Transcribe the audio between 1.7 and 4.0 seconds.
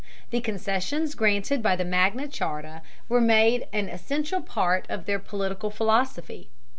the Magna Charta were made an